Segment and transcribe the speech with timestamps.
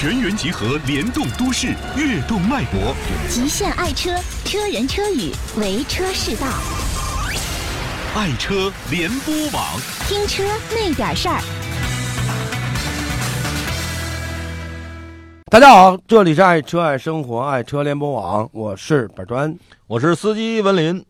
[0.00, 2.96] 全员集合，联动都市，跃动脉搏。
[3.28, 4.10] 极限爱车，
[4.46, 6.46] 车人车语，为车是道。
[8.16, 9.62] 爱车联播网，
[10.08, 11.38] 听车那点事儿。
[15.50, 19.54] 大家好，这里是爱车爱生活爱车联播网，我是板砖。
[19.86, 21.04] 我是司机文林。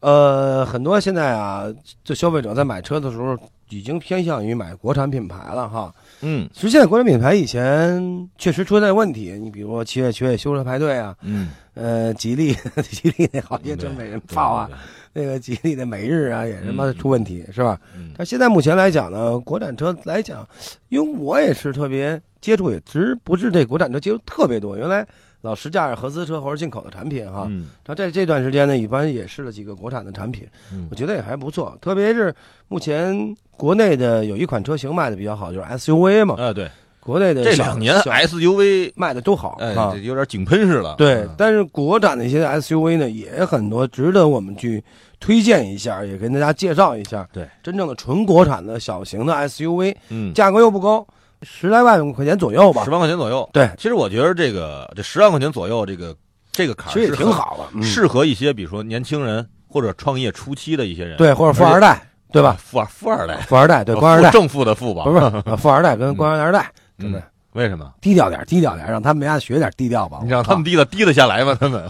[0.00, 1.64] 呃，很多现在啊，
[2.04, 3.34] 这消费者在买车的时候
[3.70, 5.90] 已经偏向于买国产品牌了哈。
[6.24, 6.48] 嗯。
[6.52, 12.54] 其实现在国产品牌以前确实存在问题，你比如说七月七月修车排队啊，嗯，呃，吉利
[12.90, 14.68] 吉利那好些真没人造啊，
[15.12, 17.78] 那个吉利的每日啊也他妈出问题、是吧？
[17.96, 18.10] 嗯。
[18.16, 20.48] 但现在目前来讲呢，国产车来讲，
[20.88, 25.06] 因为我也是特别接触，也直不是这国产车接触特别多，原来
[25.44, 27.46] 老实驾驶合资车或者进口的产品哈。
[27.48, 31.76] 嗯然后在这段时间呢，一般也试了几个国产的产品，嗯我觉得也还不错。
[31.82, 32.34] 特别是
[32.68, 36.34] 目前国内的有一款车型卖的比较好，就是 SUV 嘛。
[36.38, 39.58] 啊，对，国内的这两年 SUV 卖的都好。
[40.02, 40.94] 有点井喷似的。
[40.96, 44.82] 对嗯，但是国产的一些 SUV 呢，也很多值得我们去
[45.20, 47.28] 推荐一下，也跟大家介绍一下。
[47.32, 51.06] 对，真正的纯国产的小型的 SUV，嗯，价格又不高，
[51.44, 52.90] 十来万块钱左右吧十。
[52.90, 53.48] 万块钱左右。
[53.52, 56.16] 对，其实我觉得这个这十万块钱左右，这个
[56.50, 61.16] 这个坎其实也儿是，挺好的，嗯适合一些比如说年轻人或者创业初期的一些人。
[61.16, 62.56] 对，或者富二代，对吧？
[62.58, 65.04] 富二富二代，富二代对，官二代正富的富吧？
[65.04, 65.20] 不是
[65.56, 67.22] 富二代跟官二代，对不对嗯？
[67.52, 67.92] 为什么？
[68.00, 70.18] 低调点，低调点，让他们家学点低调吧。
[70.24, 71.56] 你让他们低的低得下来吗？
[71.60, 71.88] 他们，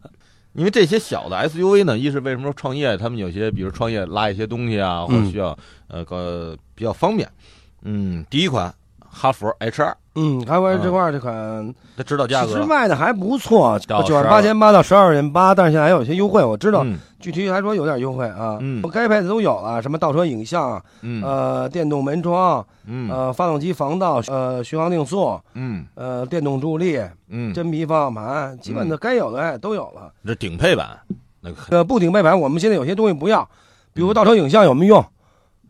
[0.54, 5.56] 因为这些小的 SUV 呢，一是为什么说创业，他们有些比如创业拉一些东西啊，或者嗯需要
[5.88, 7.28] 呃个比较方便。
[7.82, 8.72] 嗯，第一款
[9.14, 16.98] 哈弗 H 二，嗯，哈佛这块这款它指导价其实格卖的还不错，到九万八千八到十二万八，但是现在还有些优惠，我知道嗯。
[17.20, 18.58] 具体还说有点优惠啊。
[18.60, 18.82] 嗯。
[18.90, 21.22] 该配的都有了，什么倒车影像，嗯。
[21.22, 23.08] 呃，电动门窗，嗯。
[23.10, 25.84] 呃，发动机防盗，呃，巡航定速，嗯。
[25.94, 30.10] 呃，电动助力，嗯，真皮方向盘，基本的该有的哎都有了。
[30.26, 30.98] 这顶配版
[31.40, 33.48] 那个很呃，不顶配版，我们现在有些东西不要，
[33.92, 35.04] 比如倒车影像有没有用？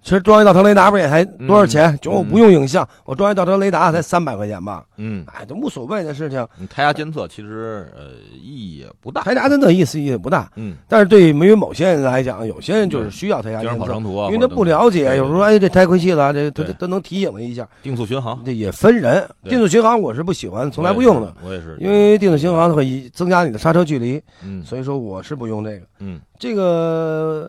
[0.02, 1.96] 其实装一倒车雷达不是也才多少钱？
[2.02, 4.84] 就我不用影像，我装一倒车雷达才三百块钱吧？
[4.96, 6.46] 嗯，哎，都无所谓的事情。
[6.58, 8.06] 你胎压监测其实呃
[8.42, 9.22] 意义也不大。
[9.22, 13.92] 胎压监测意思也不大，嗯，但是对于某些人来讲，有些人就是需要胎压监测。
[14.26, 17.68] 因为他不了解，有时候哎这胎亏气了，这他对都能提醒他一下。
[17.82, 24.64] 定速巡航，这也分人，定速巡航我是不喜欢，从来不用的，我也是，因为定速巡航会增加你的刹车距离，嗯。
[24.64, 25.86] 所以说我是不用这个。
[26.00, 27.48] 嗯，这个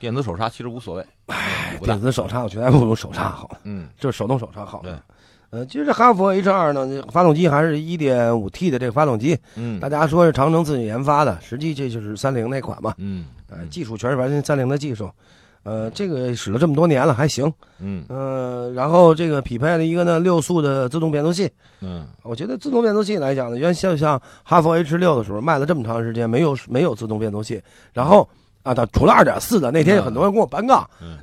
[0.00, 4.80] 电子手刹其实无所谓，哎，电，子手刹我觉得还不如手刹好，嗯就是手动手刹好。
[4.82, 4.92] 对，
[5.50, 15.10] 呃，其实哈弗 H 二呢，发动机还是一点五 T 的这个发动机，嗯大家说是长城自己研发的，实际这就是三菱那款嘛，嗯呃，技术全是完全三菱的技术。
[15.62, 17.52] 呃，这个使了这么多年了，还行。
[17.80, 21.50] 嗯呃，然后这个匹配了一个呢六速的自动变速器，
[21.82, 27.62] 嗯我觉得自动变速器来讲呢，原先像哈弗 H 六的时候卖了这么长时间，没有没有自动变速器，
[27.92, 28.26] 然后
[28.62, 31.18] 啊，它除了二点四的，那天有很多人跟我搬杠，嗯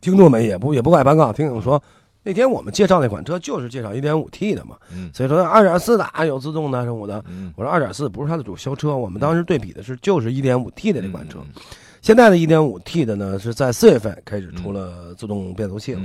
[0.00, 1.82] 听众们也不也不爱搬杠，听众说
[2.22, 11.62] 那天我们介绍那款车就是介绍一点五 T 的嘛，嗯所以说二点四的啊有自动的什么的，嗯，我说二点四不是它的主销车，我们当时对比的是就是一点五 T 的这款车，嗯
[12.02, 16.00] 现在的一点五 T 的呢是在四月份开始出了自动变速器了。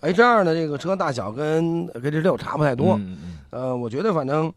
[0.00, 4.50] H 二的，这个车大小跟跟这六差不太多，嗯嗯呃，我觉得反正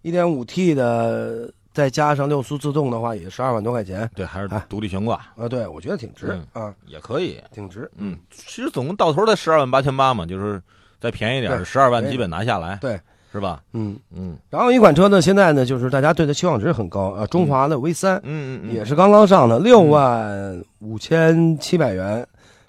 [0.00, 7.88] 一点五 T 的再加上六速自动的话，也十二万多块钱对，还是哎独立悬挂啊，对我觉得挺值嗯啊，也可以，挺值。
[7.96, 10.60] 嗯，其实总共到头才十二万八千八嘛，就是
[11.00, 12.98] 再便宜点对十二万基本拿下来，对，
[13.32, 13.62] 是吧？
[13.74, 22.26] 嗯，嗯然后一款车呢，现在呢就是大家对它期望值很高啊，中华的 V 三嗯嗯，也是刚刚上的，六万五千七百元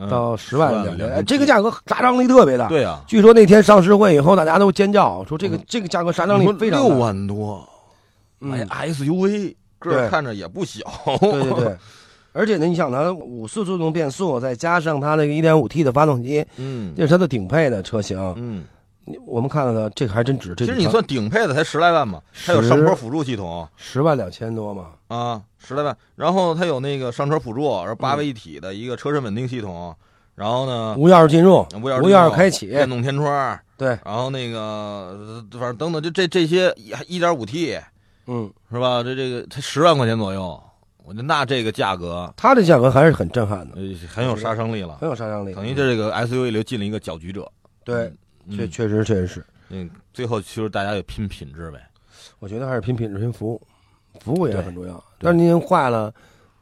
[0.08, 6.98] 到十万两千，哎这个价格杀伤力特别大。，对啊，据说那天上市会以后，大家都尖叫说这个这个价格杀伤力非常大六。
[7.00, 7.68] 万多，
[8.40, 10.82] 买嗯，SUV 个儿看着也不小，
[11.20, 11.78] 对对对。
[12.32, 18.18] 而且呢，你想它五速自动变速，再加上它那个一点五 T 的发动机，嗯这是它的顶配的车型。
[18.38, 18.64] 嗯，
[19.26, 20.54] 我们看到的，这个还真值。
[20.54, 24.90] 这其实你算顶配的才十来万嘛，它有上坡辅助系统十万两千多嘛？
[25.08, 29.94] 啊，十来万，然后它有那个上车辅助，然后八位一体的一个车身稳定系统，
[30.36, 36.72] 然后呢，无钥匙进入，无钥匙无钥匙开启，电动天窗，对，然后那个呃反正等等，就这这些
[37.08, 37.76] 一点五 T
[38.32, 39.02] 嗯，是吧？
[39.02, 40.62] 这这个才十万块钱左右，
[41.04, 42.32] 我就那这个价格。
[42.38, 45.54] 它的价格还是很震撼的，呃很有杀伤力了，很有杀伤力。
[45.56, 47.52] 等于这个 SUV 里进了一个搅局者。
[47.84, 48.14] 对，
[48.46, 51.80] 嗯，确确实确实是，嗯，最后其实大家也拼品质呗。
[52.38, 53.62] 我觉得还是拼品质、拼服务，
[54.22, 55.04] 服务也很重要。
[55.20, 56.14] 但是您坏了，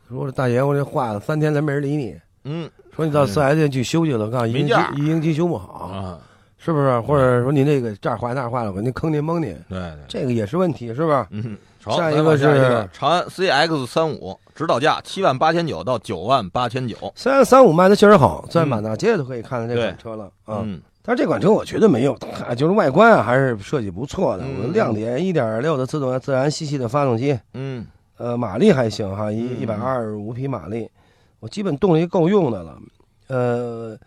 [0.07, 2.69] 说大爷我这坏了，三天咱没人理你，嗯。
[2.95, 6.19] 说你到四 S 店去修去了，告诉一应机修不好，啊，
[6.57, 6.99] 是不是？
[7.01, 11.25] 或者说您这个这儿坏那儿坏了，我给您坑您蒙您，对对，这个也是问题，是不是？
[11.31, 16.95] 嗯，下一个是下一个长安 CX 三五，指导价七万八千九到九万八千九。
[17.15, 20.61] 虽然三五卖的确实好，在满大街都可以看到这款车了啊。
[20.63, 22.11] 嗯但是这款车我觉得没有，
[22.45, 24.43] 啊就是外观啊还是设计不错的。
[24.43, 27.85] 嗯我的亮点一点六的自动自然吸气的发动机，嗯
[28.17, 30.89] 呃，马力还行哈，一嗯一百二十五匹马力，
[31.39, 32.77] 我基本动力够用的了。
[33.27, 33.97] 呃，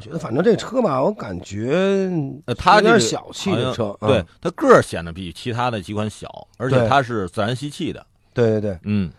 [0.00, 2.10] 我觉得反正这车吧，我感觉
[2.46, 4.26] 呃，它有点小气的车，对嗯。
[4.40, 8.06] 它个儿显得比其他的几款小，而且它是自然吸气的。
[8.32, 9.12] 对对对，嗯，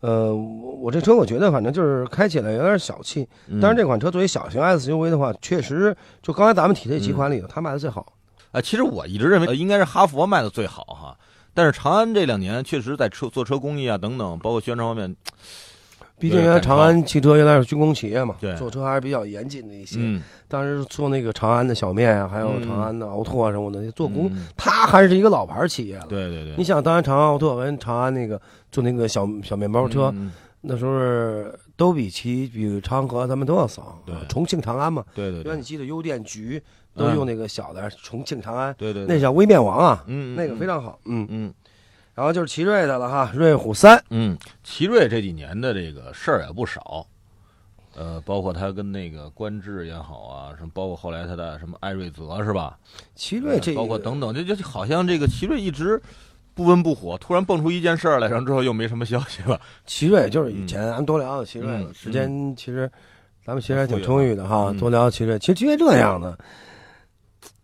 [0.00, 3.58] 呃，我我这车我觉得反正就是开起来有点小气，嗯。
[3.62, 8.12] 但是这款车作为小型 SUV 的话，确实就刚才咱们提这几款里头，嗯它卖的最好。
[8.52, 11.16] 啊，其实我一直认为、呃应该是哈佛卖的最好哈，
[11.54, 15.16] 但是长安这两年确实在车做车工艺啊等等，包括宣传方面，
[16.18, 19.98] 毕竟原来长安汽车原来是军工企业嘛，对做车还是比较严谨的一些。
[20.00, 26.06] 嗯，当时做那个长安的小面啊，还有嗯长安的奥拓啊什么的，做工，嗯它还是一个老牌企业了。
[26.08, 28.40] 对对对，你想，当然长安奥拓跟长安那个
[28.72, 30.32] 做那个小小面包车，嗯
[30.68, 30.92] 那时候
[31.76, 34.02] 都比其比长河他们都要早。
[34.04, 36.60] 对重庆长安嘛，对对对原来你记得邮电局
[36.96, 40.98] 都嗯用那个小的重庆长安，对对，那叫微面王啊，嗯那个非常好。
[41.04, 41.54] 嗯，嗯
[42.16, 47.06] 然后就是奇瑞的了哈，瑞虎三，嗯，奇瑞这几年的这个事儿也不少。
[47.94, 52.78] 呃，包括他跟那个观致也好啊，什么包括后来他的什么艾瑞泽是吧？
[53.14, 56.00] 奇瑞这个包括等等，这就好像这个奇瑞一直
[56.54, 59.60] 不温不火，突然蹦出一件事儿来，然后之后又没什么消息了。
[59.84, 62.90] 奇瑞就是以前咱们多聊聊奇瑞了，嗯时间其实
[63.44, 65.38] 咱们其实还挺充裕的哈，嗯多聊奇瑞。
[65.38, 66.38] 其实奇瑞这样的，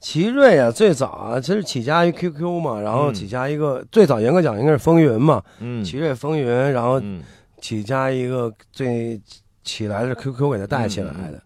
[0.00, 3.14] 奇瑞啊，最早啊，其实起家于 QQ 嘛，然后嗯。
[3.14, 7.22] 起家一个、最早严格讲应该是风云嘛，嗯，奇瑞风云，然后嗯。
[7.60, 9.20] 起家一个最
[9.62, 11.42] 起来是 QQ 给它带起来嗯的。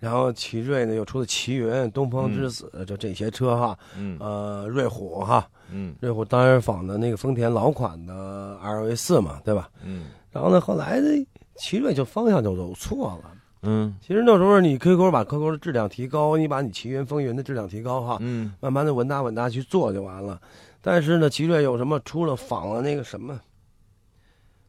[0.00, 4.16] 然后奇瑞呢又出了奇云、东风之子，就这些车哈，嗯。
[4.18, 5.94] 呃，瑞虎哈，嗯。
[6.00, 9.70] 瑞虎当然仿的那个丰田老款的 RV 四嘛，对吧？
[9.84, 10.06] 嗯。
[10.32, 11.08] 然后呢，后来呢，
[11.56, 13.30] 奇瑞就方向就走错了。
[13.62, 20.40] 嗯其实那时候你 QQ 把 QQ 的质量提高，你把你奇云、风云的质量提高哈，嗯慢慢的稳打稳打去做就完了。
[20.80, 23.38] 但是呢，奇瑞有什么出了仿了那个什么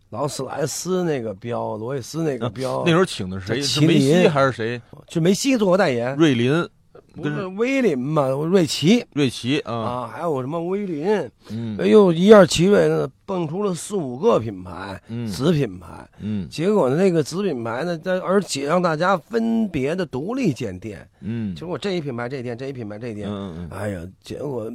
[0.10, 3.56] 劳斯莱斯那个标，罗伊斯那个标，啊 那时候请的是谁？
[3.56, 4.82] 这是梅西还是谁？
[5.08, 6.68] 是梅西做过代言，瑞林、
[7.14, 9.06] 不是威林嘛，瑞奇。
[9.14, 11.30] 瑞奇啊，啊，还有什么威林？
[11.50, 11.78] 嗯。
[11.80, 15.28] 哎呦，一下奇瑞呢蹦出了四五个品牌，嗯。
[15.28, 15.88] 子品牌。
[16.20, 16.48] 嗯。
[16.50, 21.54] 结果呢，那个子品牌呢，在而且让大家分别的独立建店，嗯。
[21.56, 24.72] 结果这一品牌这一店，这一品牌这一店，嗯嗯哎呀，结果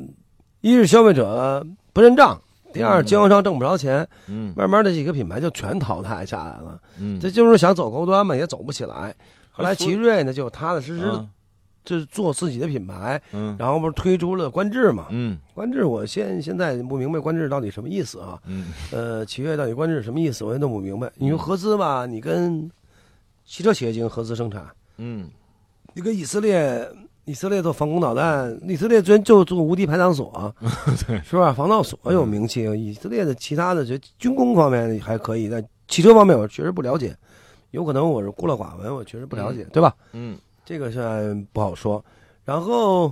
[0.60, 2.38] 一是消费者不认账，
[2.72, 4.52] 第二嗯经销商挣不着钱，嗯。
[4.54, 6.78] 慢慢的几个品牌就全淘汰下来了。
[7.00, 9.14] 嗯，这就是想走高端嘛，也走不起来。
[9.50, 11.10] 后来奇瑞呢，就踏踏实实
[11.86, 15.06] 就是做自己的品牌，嗯然后不是推出了观致嘛？
[15.10, 18.38] 嗯观致我现现在不明白观致到底什么意思啊？
[18.46, 21.10] 嗯呃，奇瑞到底观致什么意思，我也弄不明白。
[21.14, 22.70] 你说合资吧，你跟
[23.46, 24.66] 汽车企业进行合资生产，
[24.98, 25.30] 嗯
[25.94, 26.86] 你跟以色列，
[27.24, 30.54] 以色列做防空导弹，以色列专就做无敌排挡锁，
[31.24, 31.52] 是吧？
[31.52, 32.64] 防盗锁有名气。
[32.78, 37.16] 以色列的其他的这军工方面还可以，但汽车方面我确实不了解，
[37.70, 39.94] 有可能我是孤陋寡闻，我确实不了解，对吧？
[40.12, 40.36] 嗯
[40.66, 42.04] 这个现在不好说。
[42.44, 43.10] 然后，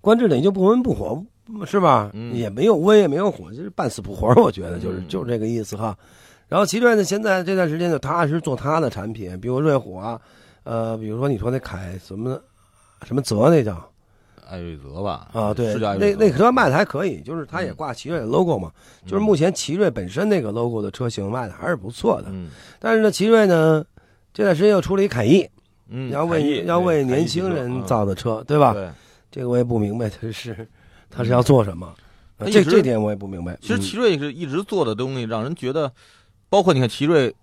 [0.00, 1.22] 观致等于就不温不火，
[1.66, 2.10] 是吧？
[2.14, 4.28] 嗯也没有温也没有火，就是半死不活。
[4.40, 5.96] 我觉得就是、嗯就是这个意思哈。
[6.48, 10.20] 然后奇瑞呢，现在这段时间就踏实做它的产品，比如瑞虎啊，
[10.62, 12.40] 呃，比如说你说那凯什么
[13.02, 13.84] 什么泽那叫
[14.48, 15.28] 艾瑞泽吧？
[15.32, 18.70] 啊，对，那那车卖的还可以，就是它也嗯挂奇瑞的 logo 嘛，
[19.04, 22.28] 就是目前奇瑞本身那个 logo 的车型卖的还是不错的。
[22.30, 22.48] 嗯
[22.78, 23.84] 但是呢，奇瑞呢
[24.36, 25.48] 这段时间又出了一凯翼，
[25.88, 28.74] 嗯，要为要为年轻人嗯造的车，对吧？
[28.74, 28.90] 对，
[29.30, 30.68] 这个我也不明白，他是
[31.08, 31.90] 他是要做什么？
[32.52, 33.56] 这这点我也不明白。
[33.62, 35.90] 其实嗯奇瑞是一直做的东西，让人觉得，
[36.50, 37.34] 包括你看奇瑞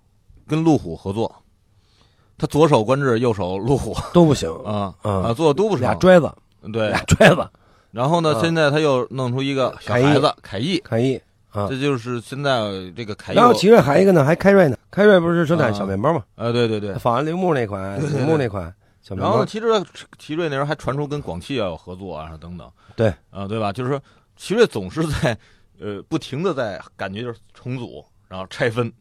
[0.47, 1.35] 跟路虎合作，
[2.37, 5.81] 他左手观致，右手路虎都不行，啊嗯啊，做的都不成。
[5.81, 6.31] 俩拽子，
[6.71, 7.49] 对，俩拽子，
[7.89, 11.19] 然后呢，啊现在他又弄出一个小孩子凯翼，凯翼
[11.53, 11.67] 啊。
[11.69, 13.35] 这就是现在这个凯翼。
[13.35, 16.23] 然后奇瑞还有一个呢，还开瑞呢，开瑞不是生产啊小面包吗？
[16.35, 16.93] 啊，对对对。
[16.95, 19.65] 仿完铃木那款，铃木那款小面包然后呢，，其实
[20.19, 22.69] 奇瑞那时候还传出跟广汽要有合作啊，等等。
[22.95, 23.71] 对啊，对吧？
[23.71, 24.01] 就是说，
[24.35, 25.37] 奇瑞总是在
[25.79, 28.91] 呃不停的在感觉就是重组，然后拆分。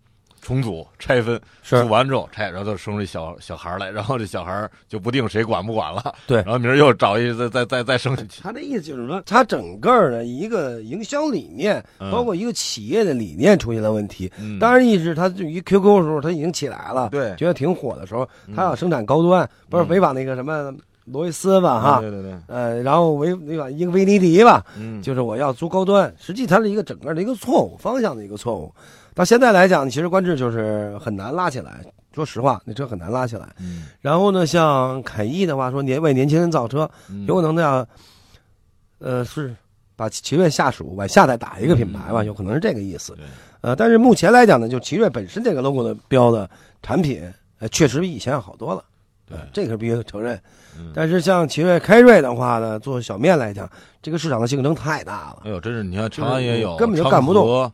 [0.43, 6.15] 重组、拆分，是组完之后拆，然后就生出小小孩来，然后这小孩就不定谁管不管了。
[6.27, 8.43] 对然后明儿又找一再再再再生下去。
[8.43, 14.31] 他的意思就是说，他整个的一个营销理念，嗯包括一个企业的理念出现了问题。
[14.41, 28.73] 嗯，当然，意思他对于 QQ 的时候，他已经起来了，对觉得挺火的时候，嗯他要生产高端，不是嗯违反那个什么罗伊斯吧，哈，对对对，呃，然后维那个英菲尼迪吧，嗯，就是我要租高端，实际它是一个整个的一个错误方向的一个错误。
[29.15, 31.85] 到现在来讲，其实观致就是很难拉起来。
[32.15, 33.49] 说实话，那车很难拉起来。
[33.59, 37.87] 嗯然后呢，像凯翼的话，说年为年轻人造车，嗯有可能呢，
[38.99, 39.55] 呃，是
[39.97, 43.15] 把奇瑞下属往下再打一个品牌吧，嗯有可能是这个意思。
[43.15, 43.25] 对，
[43.63, 46.49] 呃，但是目前来讲呢，就奇瑞本身这个 logo 的标的
[46.83, 47.23] 产品，
[47.61, 48.85] 呃，确实比以前要好多了。
[49.27, 50.39] 对呃这个是必须承认。
[50.79, 53.67] 嗯但是像奇瑞、凯瑞的话呢，做小面来讲，
[54.03, 55.43] 这个市场的竞争太大了。
[55.45, 57.73] 哎呦，真是你看长安也有，根本就干不动。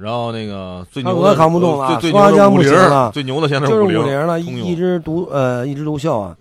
[0.00, 6.36] 然后那个最牛的扛不动了最最牛的五零了最牛的现在就是五菱五菱了，一一枝独呃一枝独秀啊。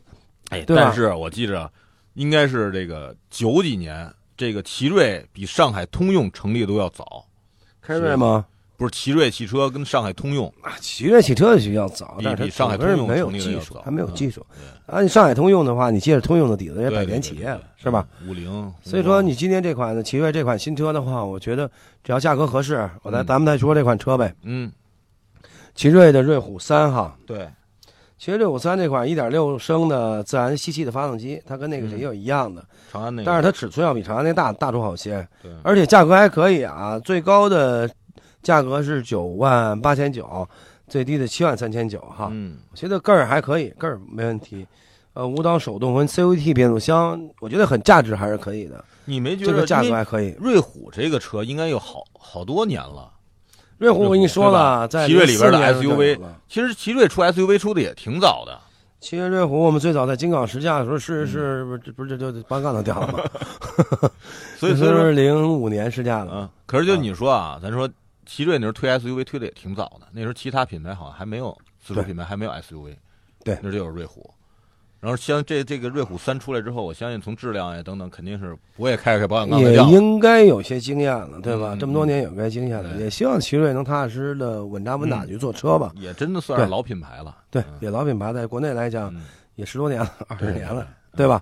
[0.50, 1.70] 哎，对但是我记着，
[2.14, 7.26] 应该是这个九几年，这个奇瑞比上海通用成立的都要早。
[7.82, 8.46] 开瑞吗？
[8.80, 14.44] 不是奇瑞汽车跟上海通用，啊，奇瑞汽车需要早，但是比上海通用没有技术它没有嗯技术。
[14.56, 18.08] 对啊，你上海通用的话，你借着通用的底子也对百年企业了，是吧？
[18.26, 21.70] 五菱，所以说，你今天这款的奇瑞这款新车的话，我觉得
[22.06, 23.26] 只要价格合适，我再嗯。
[23.26, 24.34] 咱们再说这款车呗。
[24.44, 24.72] 嗯，
[25.76, 27.50] 奇瑞的瑞虎三哈，对，
[28.18, 31.90] 奇瑞瑞虎三这款一点六升的自然吸气的发动机，它跟那个嗯。
[31.90, 37.90] 谁有一样的，长安那个，但是它尺寸要比长安那大大出好些，对，而且价格还可以啊，最高的
[38.42, 40.48] 价格是九万八千九，
[40.88, 42.30] 最低的七万三千九哈。
[42.32, 44.66] 嗯，我觉得个儿还可以，个儿没问题。
[45.14, 50.36] 呃，五档手动和 CVT 变速箱，我觉得很价值还是可以的，你没觉得这个价格还可以。
[50.40, 53.12] 瑞虎这个车应该有好好多年了。
[53.80, 58.58] 瑞虎我跟你说了，在奇瑞里边的04年就 SUV 其实奇瑞出 SUV 出的也挺早的，
[59.00, 63.20] 奇瑞瑞虎，我们最早在京港试驾的时候是嗯是不是不是就就班杠都掉了吗？
[64.58, 66.32] 所以说是零五年试驾的。
[66.34, 67.90] 嗯，可是就你说啊，咱说
[68.30, 72.96] 奇瑞那时候推 SUV 推的也挺早的，那时候其他品牌好像还没有自主品牌还没有 SUV，
[73.44, 74.30] 对那就有瑞虎。
[75.00, 79.78] 然后像这这个瑞虎三出来之后，我相信从质量呀等等，肯定是我也开开保险杠的也。
[79.86, 81.74] 应该有些经验了，对吧？
[81.74, 85.92] 嗯这么多年有该经验了，对也希望奇瑞能踏踏实实的稳扎稳打去做车吧。
[85.96, 87.36] 也真的算是老品牌了。
[87.50, 89.24] 对，嗯也老品牌，在国内来讲嗯
[89.56, 91.42] 也十多年了，二十年了，对吧？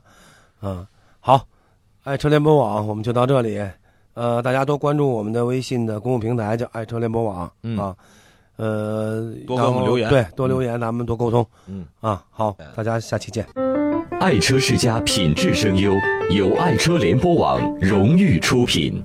[0.61, 0.87] 嗯，
[1.19, 1.45] 好，
[2.03, 3.59] 爱车联播网我们就到这里。
[4.17, 7.95] 呃，大家多关注我们的微信的公共平台，叫爱车联播网嗯啊。
[8.55, 12.23] 呃，多给我们留言对，多留言，咱们多沟通嗯，啊。
[12.31, 13.45] 好，大家下期见。
[14.19, 15.93] 爱车世家品质声优，
[16.31, 19.03] 由爱车联播网荣誉出品。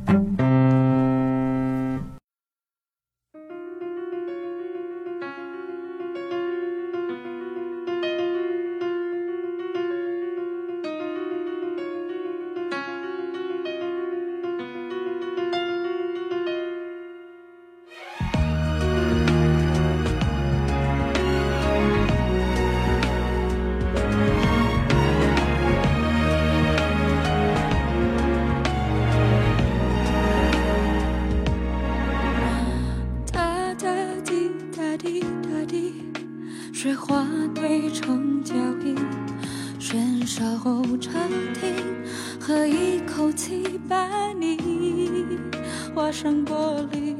[46.13, 47.17] 声玻璃。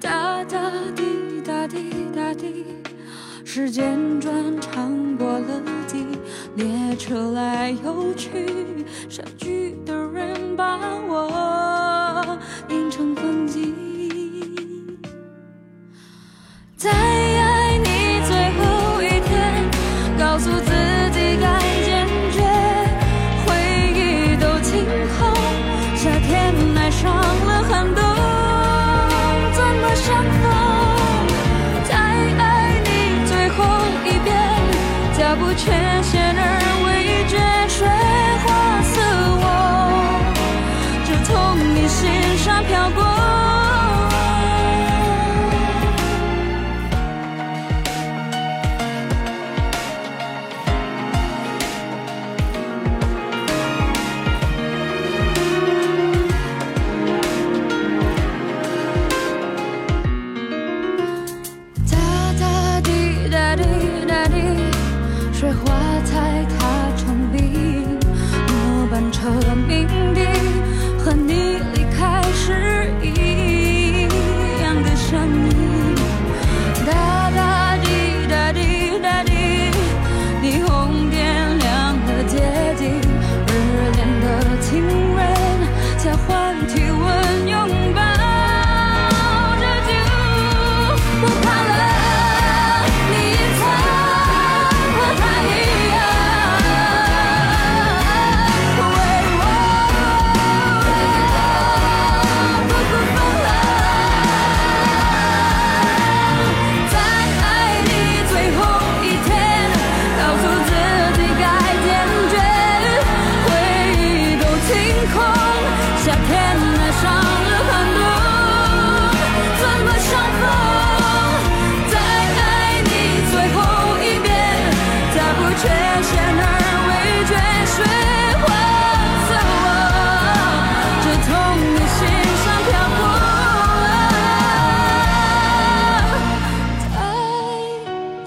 [0.00, 2.64] 哒哒滴哒滴哒滴，
[3.44, 6.06] 时间转长过了地，
[6.54, 8.46] 列车来又去，
[9.08, 10.01] 相聚的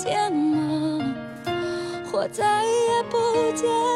[0.05, 1.15] 见吗？
[2.13, 3.17] 我再也不
[3.55, 3.94] 见。